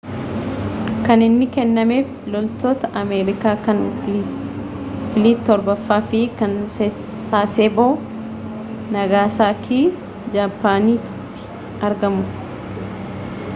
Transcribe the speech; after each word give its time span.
kan 1.07 1.19
inni 1.27 1.47
kennameef 1.55 2.07
loltoota 2.35 2.85
ameerikaa 3.01 3.53
kan 3.67 3.79
filiit 5.15 5.39
torbaffaa 5.49 5.99
fi 6.13 6.21
kan 6.41 6.53
sasebo 6.77 7.87
nagasakii 8.97 9.85
japaaniiti 10.39 11.17
argamu 11.87 12.23